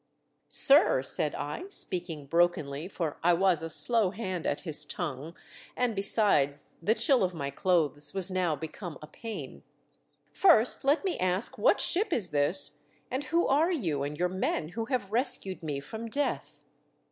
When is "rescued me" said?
15.11-15.79